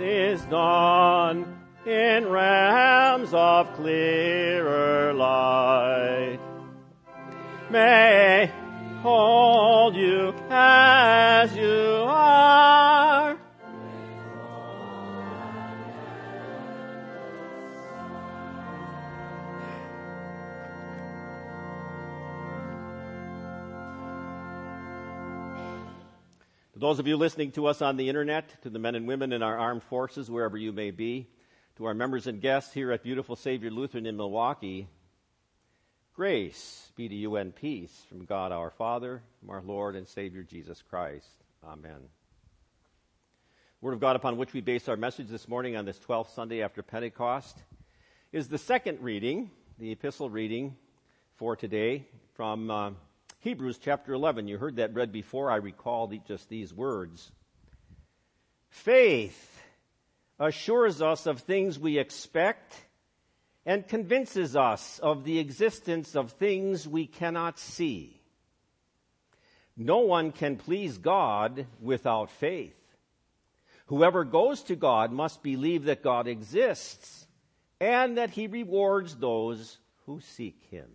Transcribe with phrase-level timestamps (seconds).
[0.00, 6.38] is dawn in realms of clearer light.
[7.70, 8.50] May
[9.02, 11.91] hold you as you
[26.82, 29.40] those of you listening to us on the internet, to the men and women in
[29.40, 31.28] our armed forces, wherever you may be,
[31.76, 34.88] to our members and guests here at Beautiful Savior Lutheran in Milwaukee,
[36.12, 40.42] grace be to you and peace from God our Father, from our Lord and Savior
[40.42, 41.30] Jesus Christ.
[41.64, 42.00] Amen.
[43.80, 46.64] Word of God upon which we base our message this morning on this 12th Sunday
[46.64, 47.62] after Pentecost
[48.32, 50.74] is the second reading, the epistle reading
[51.36, 52.90] for today from uh,
[53.42, 54.46] Hebrews chapter 11.
[54.46, 55.50] You heard that read before.
[55.50, 57.32] I recall just these words.
[58.70, 59.60] Faith
[60.38, 62.72] assures us of things we expect
[63.66, 68.20] and convinces us of the existence of things we cannot see.
[69.76, 72.78] No one can please God without faith.
[73.86, 77.26] Whoever goes to God must believe that God exists
[77.80, 80.86] and that he rewards those who seek him.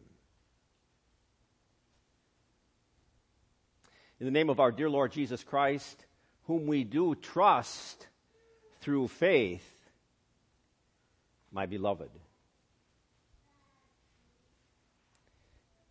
[4.20, 6.04] In the name of our dear Lord Jesus Christ,
[6.46, 8.08] whom we do trust
[8.82, 9.68] through faith,
[11.52, 12.10] my beloved.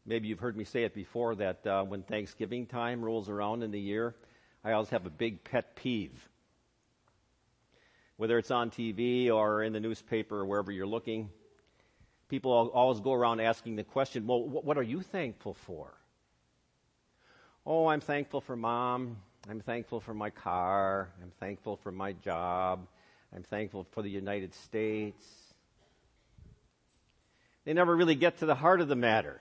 [0.05, 3.71] Maybe you've heard me say it before that uh, when Thanksgiving time rolls around in
[3.71, 4.15] the year,
[4.65, 6.29] I always have a big pet peeve.
[8.17, 11.31] Whether it's on TV or in the newspaper or wherever you're looking,
[12.29, 15.96] people always go around asking the question, well, what are you thankful for?
[17.69, 19.17] Oh, I'm thankful for mom.
[19.51, 21.09] I'm thankful for my car.
[21.21, 22.87] I'm thankful for my job.
[23.35, 25.27] I'm thankful for the United States.
[27.65, 29.41] They never really get to the heart of the matter.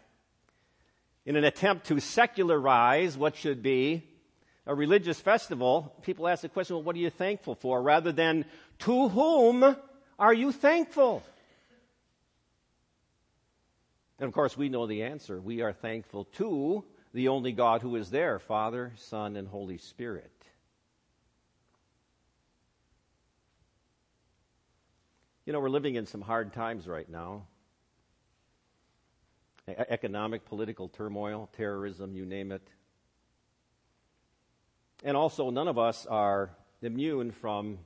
[1.27, 4.01] In an attempt to secularize what should be
[4.65, 7.79] a religious festival, people ask the question, well, what are you thankful for?
[7.79, 8.45] Rather than,
[8.79, 9.75] to whom
[10.17, 11.21] are you thankful?
[14.17, 15.39] And of course, we know the answer.
[15.39, 16.83] We are thankful to
[17.15, 20.33] the only God who is there Father, Son, and Holy Spirit.
[25.45, 27.47] You know, we're living in some hard times right now
[29.67, 32.67] economic, political turmoil, terrorism, you name it.
[35.03, 36.51] And also, none of us are
[36.81, 37.79] immune from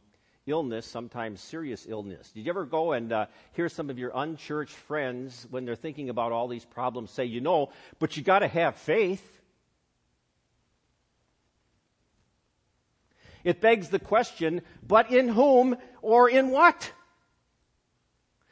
[0.49, 2.31] illness, sometimes serious illness.
[2.31, 6.09] Did you ever go and uh, hear some of your unchurched friends, when they're thinking
[6.09, 9.25] about all these problems, say, you know, but you got to have faith?
[13.43, 16.91] It begs the question, but in whom or in what?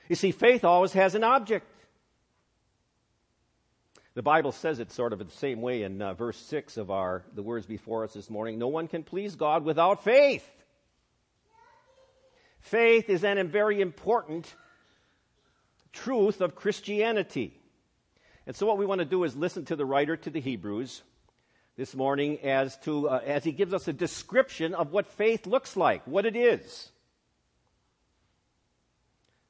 [0.07, 1.65] You see, faith always has an object.
[4.13, 7.23] The Bible says it sort of the same way in uh, verse 6 of our
[7.35, 8.57] the words before us this morning.
[8.57, 10.49] No one can please God without faith.
[12.69, 14.53] Faith is a very important
[15.93, 17.57] truth of Christianity.
[18.45, 21.01] And so what we want to do is listen to the writer to the Hebrews
[21.77, 25.77] this morning as to uh, as he gives us a description of what faith looks
[25.77, 26.91] like, what it is.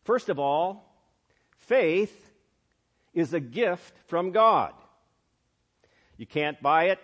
[0.03, 0.85] First of all,
[1.57, 2.31] faith
[3.15, 4.73] is a gift from God.
[6.17, 6.99] You can't buy it,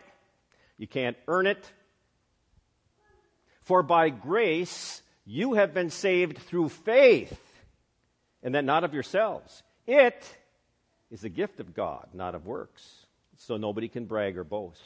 [0.78, 1.72] you can't earn it.
[3.62, 7.40] For by grace you have been saved through faith,
[8.42, 9.64] and that not of yourselves.
[9.88, 10.38] It
[11.12, 13.06] is a gift of God, not of works,
[13.38, 14.82] so nobody can brag or boast.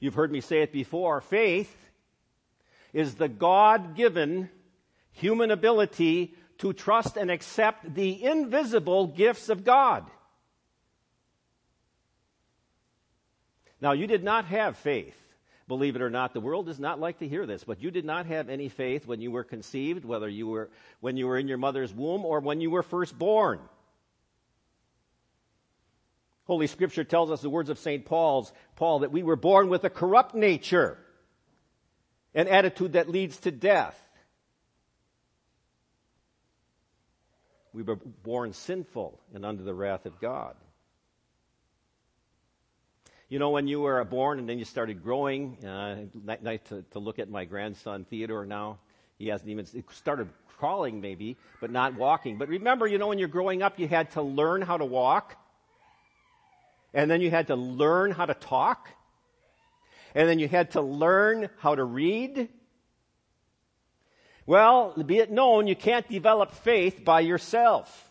[0.00, 1.74] You've heard me say it before faith
[2.92, 4.50] is the God given
[5.12, 10.04] human ability to trust and accept the invisible gifts of God.
[13.80, 15.16] Now, you did not have faith.
[15.66, 18.04] Believe it or not, the world does not like to hear this, but you did
[18.04, 20.70] not have any faith when you were conceived, whether you were
[21.00, 23.60] when you were in your mother's womb or when you were first born.
[26.46, 28.04] Holy Scripture tells us the words of St.
[28.04, 30.98] Paul's Paul that we were born with a corrupt nature,
[32.34, 33.98] an attitude that leads to death.
[37.72, 40.54] We were born sinful and under the wrath of God.
[43.30, 45.96] You know, when you were born and then you started growing, uh,
[46.42, 48.78] nice to, to look at my grandson Theodore now.
[49.18, 50.28] He hasn't even started
[50.58, 52.36] crawling, maybe, but not walking.
[52.36, 55.36] But remember, you know, when you're growing up, you had to learn how to walk,
[56.92, 58.90] and then you had to learn how to talk,
[60.14, 62.50] and then you had to learn how to read,
[64.44, 68.10] Well, be it known, you can't develop faith by yourself.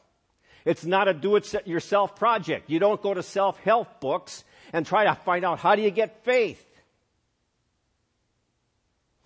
[0.66, 2.70] It's not a do it yourself project.
[2.70, 4.44] You don't go to self help books
[4.74, 6.66] and try to find out how do you get faith.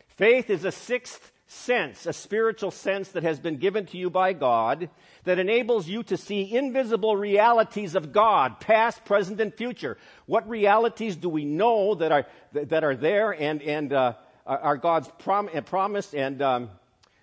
[0.10, 4.34] Faith is a sixth sense, a spiritual sense that has been given to you by
[4.34, 4.90] God
[5.24, 9.98] that enables you to see invisible realities of God, past, present, and future.
[10.26, 14.14] What realities do we know that are, that are there and, and uh,
[14.46, 16.70] are God's prom- promise and um,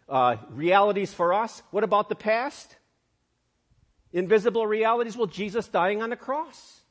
[0.09, 1.63] uh, realities for us?
[1.71, 2.77] What about the past?
[4.13, 5.17] Invisible realities?
[5.17, 6.84] Well, Jesus dying on the cross.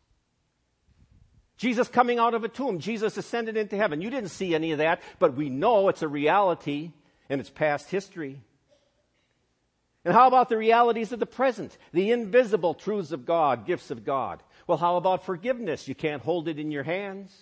[1.64, 2.80] Jesus coming out of a tomb.
[2.80, 4.02] Jesus ascended into heaven.
[4.02, 6.92] You didn't see any of that, but we know it's a reality
[7.30, 8.42] and it's past history.
[10.04, 11.78] And how about the realities of the present?
[11.94, 14.44] The invisible truths of God, gifts of God.
[14.68, 15.88] Well, how about forgiveness?
[15.88, 17.34] You can't hold it in your hands.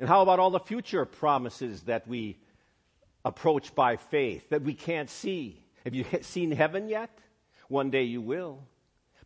[0.00, 2.38] And how about all the future promises that we
[3.22, 5.62] approach by faith that we can't see?
[5.84, 7.10] Have you seen heaven yet?
[7.68, 8.66] One day you will,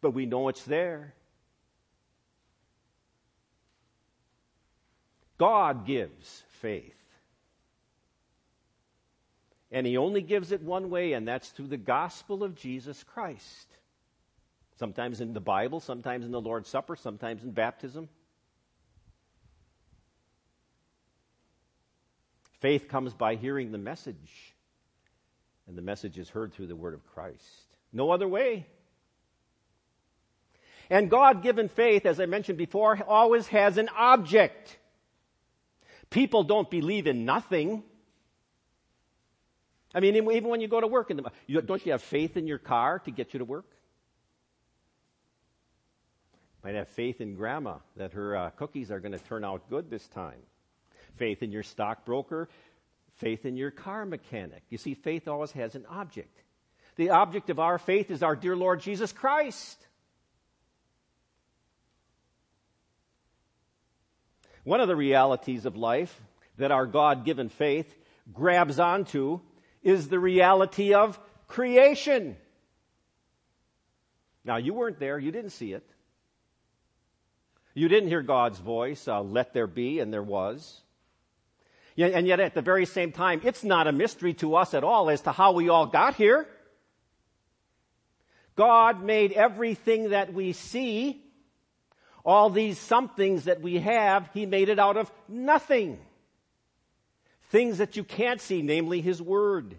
[0.00, 1.14] but we know it's there.
[5.38, 6.92] God gives faith.
[9.70, 13.68] And He only gives it one way, and that's through the gospel of Jesus Christ.
[14.78, 18.08] Sometimes in the Bible, sometimes in the Lord's Supper, sometimes in baptism.
[22.60, 24.54] Faith comes by hearing the message,
[25.66, 27.42] and the message is heard through the word of Christ.
[27.92, 28.66] No other way.
[30.88, 34.78] And God given faith, as I mentioned before, always has an object.
[36.10, 37.82] People don't believe in nothing.
[39.94, 42.36] I mean, even when you go to work, in the, you, don't you have faith
[42.36, 43.66] in your car to get you to work?
[46.62, 49.88] Might have faith in grandma that her uh, cookies are going to turn out good
[49.88, 50.40] this time.
[51.14, 52.48] Faith in your stockbroker,
[53.14, 54.62] faith in your car mechanic.
[54.68, 56.42] You see, faith always has an object.
[56.96, 59.85] The object of our faith is our dear Lord Jesus Christ.
[64.66, 66.20] One of the realities of life
[66.58, 67.86] that our God given faith
[68.32, 69.38] grabs onto
[69.80, 72.36] is the reality of creation.
[74.44, 75.88] Now, you weren't there, you didn't see it.
[77.74, 80.80] You didn't hear God's voice, uh, let there be, and there was.
[81.96, 85.10] And yet, at the very same time, it's not a mystery to us at all
[85.10, 86.48] as to how we all got here.
[88.56, 91.22] God made everything that we see
[92.26, 95.98] all these somethings that we have, he made it out of nothing.
[97.50, 99.76] Things that you can't see, namely his word.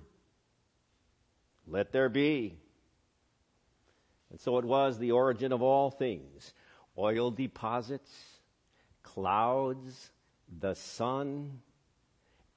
[1.68, 2.58] Let there be.
[4.32, 6.54] And so it was the origin of all things
[6.98, 8.12] oil deposits,
[9.04, 10.12] clouds,
[10.60, 11.60] the sun,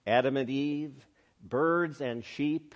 [0.06, 0.94] Adam and Eve,
[1.42, 2.75] birds and sheep,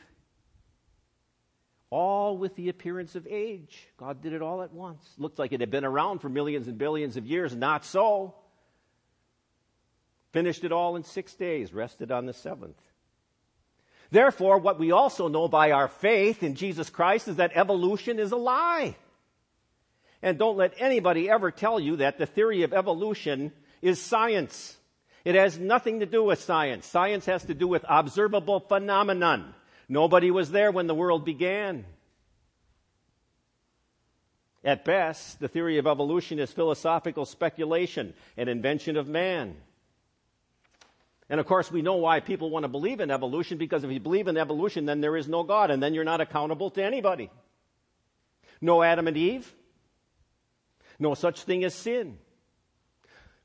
[1.94, 3.86] all with the appearance of age.
[3.96, 5.08] God did it all at once.
[5.16, 7.54] Looked like it had been around for millions and billions of years.
[7.54, 8.34] Not so.
[10.32, 12.80] Finished it all in six days, rested on the seventh.
[14.10, 18.32] Therefore, what we also know by our faith in Jesus Christ is that evolution is
[18.32, 18.96] a lie.
[20.20, 23.52] And don't let anybody ever tell you that the theory of evolution
[23.82, 24.76] is science.
[25.24, 26.86] It has nothing to do with science.
[26.86, 29.54] Science has to do with observable phenomenon.
[29.88, 31.84] Nobody was there when the world began.
[34.64, 39.56] At best, the theory of evolution is philosophical speculation, an invention of man.
[41.28, 44.00] And of course, we know why people want to believe in evolution because if you
[44.00, 47.30] believe in evolution, then there is no God, and then you're not accountable to anybody.
[48.60, 49.52] No Adam and Eve,
[50.98, 52.18] no such thing as sin.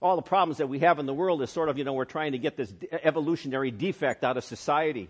[0.02, 2.06] All the problems that we have in the world is sort of, you know, we're
[2.06, 5.10] trying to get this evolutionary defect out of society.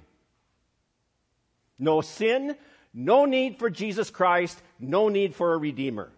[1.80, 2.56] No sin,
[2.94, 6.12] no need for Jesus Christ, no need for a Redeemer.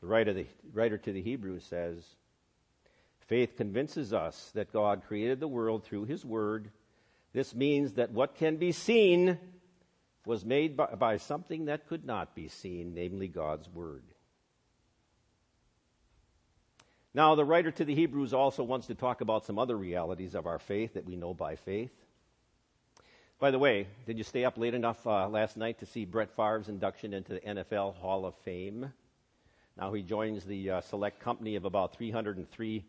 [0.00, 2.02] The writer, the writer to the Hebrews says,
[3.26, 6.70] Faith convinces us that God created the world through His Word.
[7.32, 9.38] This means that what can be seen
[10.24, 14.04] was made by, by something that could not be seen, namely God's Word.
[17.14, 20.46] Now, the writer to the Hebrews also wants to talk about some other realities of
[20.46, 21.90] our faith that we know by faith.
[23.38, 26.30] By the way, did you stay up late enough uh, last night to see Brett
[26.34, 28.90] Favre's induction into the NFL Hall of Fame?
[29.76, 32.82] Now he joins the uh, select company of about 303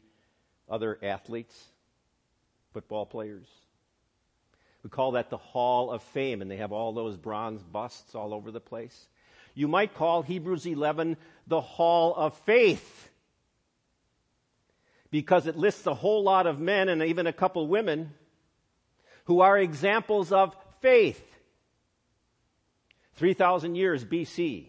[0.69, 1.53] other athletes,
[2.71, 3.45] football players.
[4.83, 8.33] We call that the Hall of Fame, and they have all those bronze busts all
[8.33, 9.09] over the place.
[9.53, 13.09] You might call Hebrews 11 the Hall of Faith
[15.11, 18.13] because it lists a whole lot of men and even a couple women
[19.27, 21.22] who are examples of faith.
[23.15, 24.67] 3,000 years BC.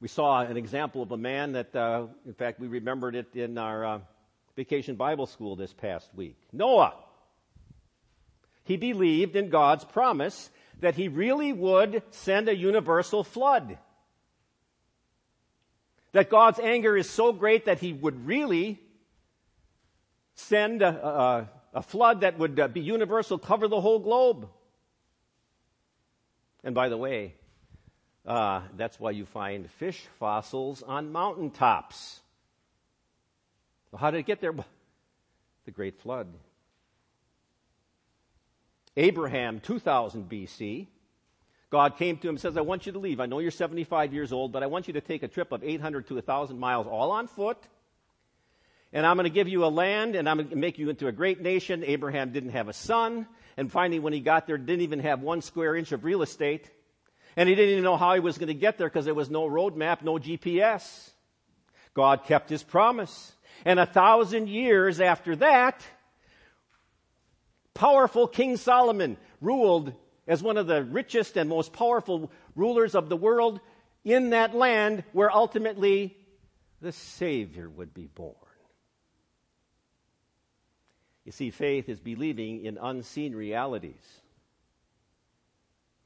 [0.00, 3.58] We saw an example of a man that, uh, in fact, we remembered it in
[3.58, 3.98] our uh,
[4.54, 6.36] vacation Bible school this past week.
[6.52, 6.94] Noah.
[8.62, 13.78] He believed in God's promise that he really would send a universal flood.
[16.12, 18.80] That God's anger is so great that he would really
[20.36, 24.48] send a, a, a flood that would uh, be universal, cover the whole globe.
[26.62, 27.34] And by the way,
[28.24, 32.20] uh, that's why you find fish fossils on mountaintops.
[33.90, 34.54] Well, how did it get there?
[35.64, 36.28] The Great Flood.
[38.96, 40.86] Abraham, 2000 BC,
[41.70, 43.20] God came to him and says, I want you to leave.
[43.20, 45.62] I know you're 75 years old, but I want you to take a trip of
[45.62, 47.58] 800 to 1,000 miles all on foot.
[48.92, 51.06] And I'm going to give you a land and I'm going to make you into
[51.08, 51.84] a great nation.
[51.84, 53.26] Abraham didn't have a son.
[53.56, 56.70] And finally, when he got there, didn't even have one square inch of real estate.
[57.36, 59.30] And he didn't even know how he was going to get there because there was
[59.30, 61.10] no road map, no GPS.
[61.94, 63.32] God kept his promise.
[63.64, 65.82] And a thousand years after that,
[67.74, 69.92] powerful King Solomon ruled
[70.26, 73.60] as one of the richest and most powerful rulers of the world
[74.04, 76.16] in that land where ultimately
[76.80, 78.34] the Savior would be born.
[81.26, 84.20] You see, faith is believing in unseen realities.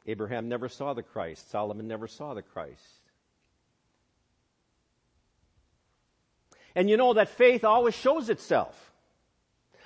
[0.06, 1.50] Abraham never saw the Christ.
[1.50, 2.82] Solomon never saw the Christ.
[6.74, 8.92] And you know that faith always shows itself.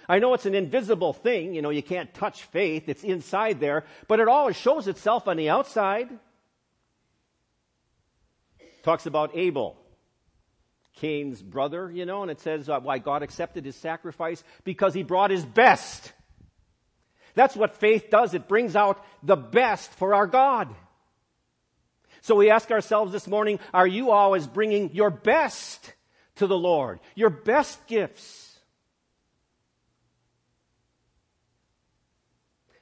[0.09, 3.85] I know it's an invisible thing, you know, you can't touch faith, it's inside there,
[4.07, 6.11] but it always shows itself on the outside.
[8.83, 9.79] Talks about Abel,
[11.05, 15.03] Cain's brother, you know, and it says uh, why God accepted his sacrifice because he
[15.03, 16.15] brought his best.
[17.35, 18.33] That's what faith does.
[18.33, 20.75] It brings out the best for our God.
[22.23, 25.93] So we ask ourselves this morning, are you always bringing your best
[26.37, 27.01] to the Lord?
[27.15, 28.59] Your best gifts?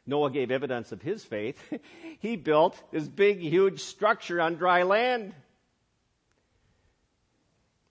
[0.07, 1.61] Noah gave evidence of his faith.
[2.21, 5.35] he built this big, huge structure on dry land.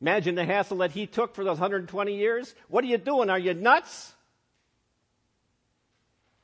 [0.02, 2.56] Imagine the hassle that he took for those 120 years.
[2.68, 3.30] What are you doing?
[3.30, 4.14] Are you nuts?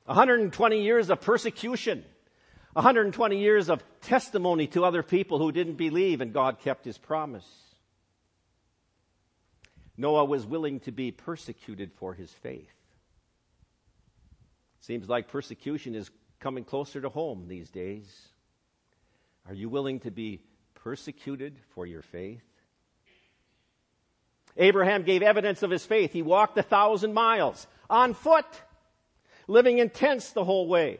[0.06, 2.06] 120 years of persecution.
[2.74, 7.48] 120 years of testimony to other people who didn't believe, and God kept his promise.
[9.98, 12.70] Noah was willing to be persecuted for his faith.
[14.82, 18.08] Seems like persecution is coming closer to home these days.
[19.48, 20.42] Are you willing to be
[20.76, 22.47] persecuted for your faith?
[24.58, 26.12] Abraham gave evidence of his faith.
[26.12, 28.46] He walked a thousand miles on foot,
[29.48, 31.00] living in tents the whole way.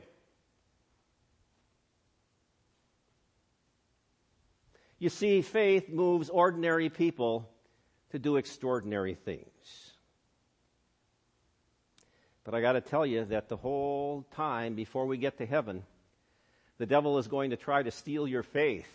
[5.00, 7.50] You see, faith moves ordinary people
[8.12, 9.92] to do extraordinary things.
[12.44, 15.84] But I got to tell you that the whole time before we get to heaven,
[16.78, 18.88] the devil is going to try to steal your faith.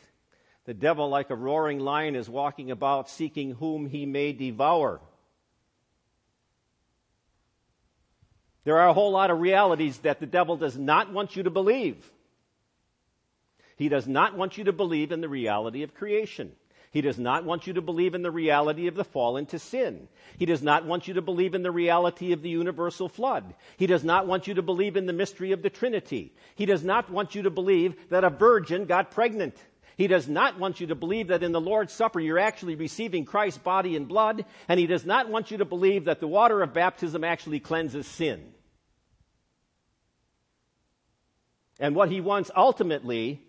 [0.65, 5.01] The devil, like a roaring lion, is walking about seeking whom he may devour.
[8.65, 11.51] There are a whole lot of realities that the devil does not want you to
[11.51, 12.11] believe.
[13.77, 16.53] He does not want you to believe in the reality of creation.
[16.93, 20.09] He does not want you to believe in the reality of the fall into sin.
[20.37, 23.55] He does not want you to believe in the reality of the universal flood.
[23.79, 26.35] He does not want you to believe in the mystery of the Trinity.
[26.55, 29.57] He does not want you to believe that a virgin got pregnant.
[30.03, 33.25] He does not want you to believe that in the Lord's Supper you're actually receiving
[33.25, 34.45] Christ's body and blood.
[34.69, 38.09] And he does not want you to believe that the water of baptism actually cleanses
[38.09, 38.53] sin.
[41.79, 43.43] And what he wants ultimately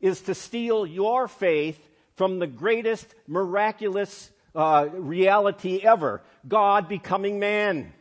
[0.00, 1.84] is to steal your faith
[2.14, 7.92] from the greatest miraculous uh, reality ever God becoming man.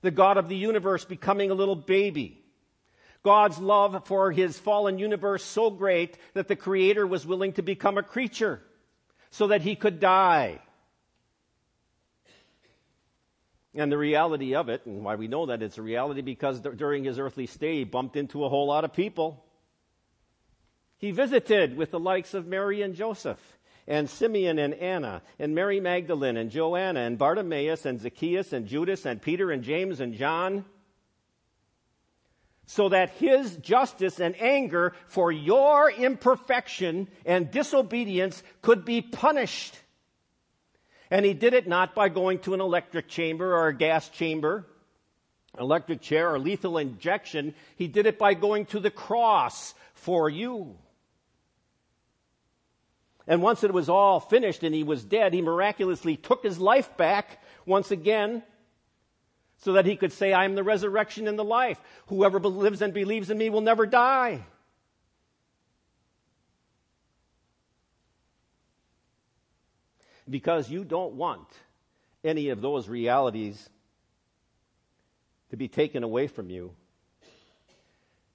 [0.00, 2.43] The God of the universe becoming a little baby.
[3.24, 7.96] God's love for his fallen universe so great that the Creator was willing to become
[7.96, 8.60] a creature
[9.30, 10.60] so that he could die.
[13.74, 17.02] And the reality of it, and why we know that it's a reality, because during
[17.02, 19.42] his earthly stay, he bumped into a whole lot of people.
[20.98, 23.40] He visited with the likes of Mary and Joseph,
[23.88, 29.06] and Simeon and Anna, and Mary Magdalene, and Joanna, and Bartimaeus, and Zacchaeus, and Judas,
[29.06, 30.64] and Peter, and James, and John,
[32.66, 39.78] so that his justice and anger for your imperfection and disobedience could be punished.
[41.10, 44.66] And he did it not by going to an electric chamber or a gas chamber,
[45.58, 47.54] electric chair or lethal injection.
[47.76, 50.76] He did it by going to the cross for you.
[53.26, 56.96] And once it was all finished and he was dead, he miraculously took his life
[56.96, 58.42] back once again
[59.58, 61.80] so that he could say, I am the resurrection and the life.
[62.06, 64.44] Whoever lives and believes in me will never die.
[70.28, 71.46] Because you don't want
[72.22, 73.68] any of those realities
[75.50, 76.72] to be taken away from you.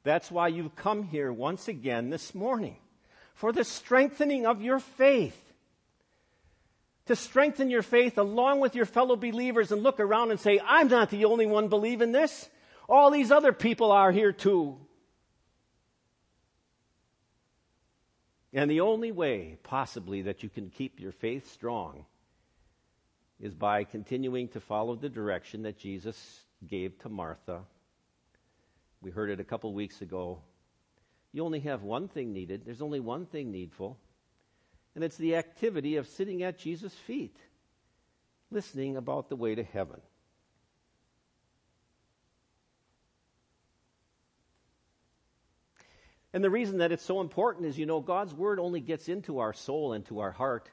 [0.03, 2.77] That's why you've come here once again this morning
[3.33, 5.48] for the strengthening of your faith.
[7.09, 10.89] To strengthen your faith along with your fellow believers and look around and say, I'm
[10.89, 12.47] not the only one believing this.
[12.87, 14.77] All these other people are here too.
[18.53, 22.05] And the only way, possibly, that you can keep your faith strong
[23.39, 27.61] is by continuing to follow the direction that Jesus gave to Martha.
[29.01, 30.43] We heard it a couple weeks ago.
[31.31, 32.61] You only have one thing needed.
[32.65, 33.97] There's only one thing needful.
[34.95, 37.37] And it's the activity of sitting at Jesus' feet,
[38.51, 40.01] listening about the way to heaven.
[46.33, 49.39] And the reason that it's so important is, you know, God's Word only gets into
[49.39, 50.69] our soul and to our heart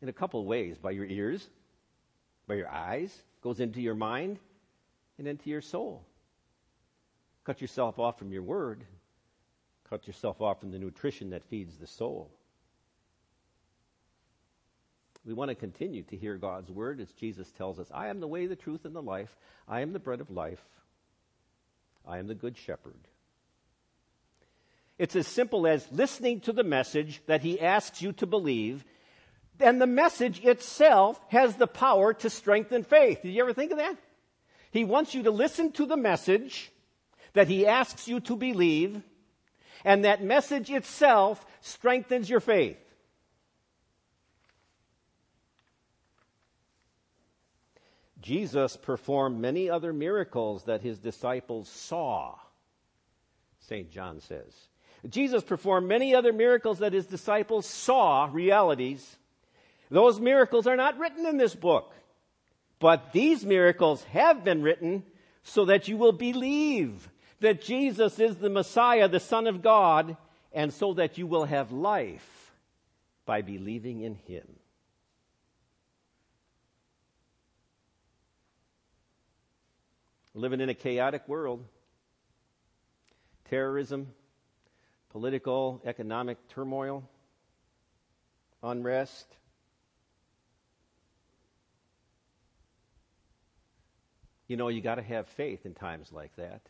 [0.00, 1.46] in a couple of ways by your ears,
[2.46, 4.38] by your eyes, goes into your mind,
[5.18, 6.06] and into your soul.
[7.44, 8.84] Cut yourself off from your Word,
[9.88, 12.30] Cut yourself off from the nutrition that feeds the soul.
[15.26, 18.28] We want to continue to hear God's word as Jesus tells us, I am the
[18.28, 19.34] way, the truth, and the life.
[19.66, 20.62] I am the bread of life.
[22.06, 22.98] I am the good shepherd.
[24.98, 28.84] It's as simple as listening to the message that he asks you to believe,
[29.58, 33.22] and the message itself has the power to strengthen faith.
[33.22, 33.96] Did you ever think of that?
[34.70, 36.70] He wants you to listen to the message
[37.32, 39.02] that he asks you to believe,
[39.84, 42.76] and that message itself strengthens your faith.
[48.20, 52.36] Jesus performed many other miracles that his disciples saw,
[53.60, 53.90] St.
[53.90, 54.52] John says.
[55.08, 59.16] Jesus performed many other miracles that his disciples saw, realities.
[59.90, 61.92] Those miracles are not written in this book,
[62.78, 65.02] but these miracles have been written
[65.42, 70.16] so that you will believe that Jesus is the Messiah, the Son of God,
[70.52, 72.52] and so that you will have life
[73.26, 74.46] by believing in Him.
[80.34, 81.64] Living in a chaotic world,
[83.48, 84.08] terrorism,
[85.10, 87.08] political, economic turmoil,
[88.62, 89.26] unrest.
[94.48, 96.60] You know, you got to have faith in times like that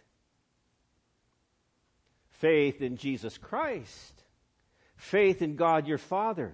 [2.29, 4.23] faith in Jesus Christ,
[4.97, 6.53] faith in God your Father.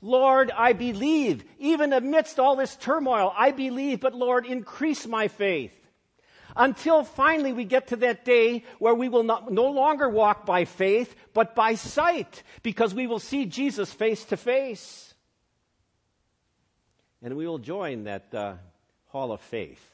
[0.00, 5.72] Lord, I believe, even amidst all this turmoil, I believe, but Lord, increase my faith.
[6.56, 10.64] Until finally we get to that day where we will not, no longer walk by
[10.64, 15.14] faith, but by sight, because we will see Jesus face to face.
[17.22, 18.54] And we will join that uh,
[19.08, 19.84] hall of faith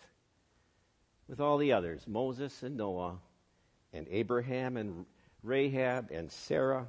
[1.28, 3.18] with all the others, Moses and Noah,
[3.92, 5.06] and Abraham and
[5.42, 6.86] Rahab and Sarah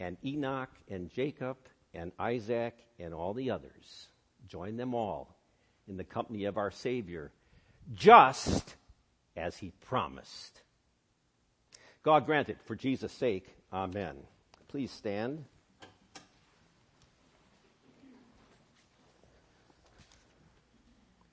[0.00, 1.56] and Enoch and Jacob
[1.94, 4.08] and Isaac and all the others.
[4.48, 5.36] Join them all
[5.86, 7.30] in the company of our Savior,
[7.94, 8.74] just
[9.38, 10.60] as He promised.
[12.02, 13.46] God grant it for Jesus' sake.
[13.72, 14.16] Amen.
[14.68, 15.44] Please stand.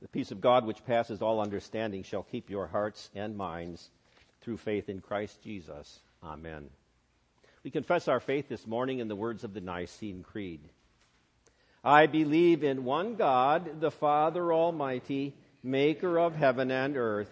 [0.01, 3.89] The peace of God, which passes all understanding, shall keep your hearts and minds
[4.41, 5.99] through faith in Christ Jesus.
[6.23, 6.69] Amen.
[7.63, 10.61] We confess our faith this morning in the words of the Nicene Creed.
[11.83, 17.31] I believe in one God, the Father Almighty, maker of heaven and earth,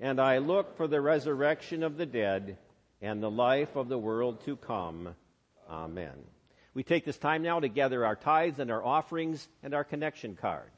[0.00, 2.58] and I look for the resurrection of the dead
[3.00, 5.14] and the life of the world to come.
[5.68, 6.14] Amen.
[6.74, 10.36] We take this time now to gather our tithes and our offerings and our connection
[10.36, 10.75] cards.